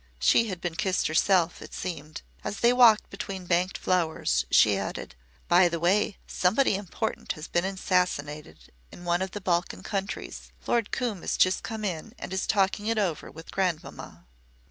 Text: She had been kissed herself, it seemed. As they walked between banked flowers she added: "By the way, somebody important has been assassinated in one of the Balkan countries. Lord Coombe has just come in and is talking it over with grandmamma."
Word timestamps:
She 0.17 0.47
had 0.47 0.61
been 0.61 0.73
kissed 0.73 1.05
herself, 1.05 1.61
it 1.61 1.75
seemed. 1.75 2.23
As 2.43 2.61
they 2.61 2.73
walked 2.73 3.11
between 3.11 3.45
banked 3.45 3.77
flowers 3.77 4.45
she 4.49 4.75
added: 4.75 5.13
"By 5.47 5.69
the 5.69 5.79
way, 5.79 6.17
somebody 6.25 6.73
important 6.73 7.33
has 7.33 7.47
been 7.47 7.65
assassinated 7.65 8.71
in 8.91 9.05
one 9.05 9.21
of 9.21 9.29
the 9.29 9.41
Balkan 9.41 9.83
countries. 9.83 10.51
Lord 10.65 10.91
Coombe 10.91 11.21
has 11.21 11.37
just 11.37 11.61
come 11.61 11.85
in 11.85 12.15
and 12.17 12.33
is 12.33 12.47
talking 12.47 12.87
it 12.87 12.97
over 12.97 13.29
with 13.29 13.51
grandmamma." 13.51 14.25